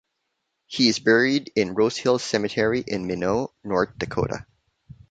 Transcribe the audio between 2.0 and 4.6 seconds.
Cemetery in Minot, North Dakota.